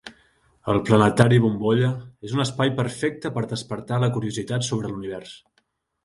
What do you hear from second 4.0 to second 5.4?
la curiositat sobre l'univers.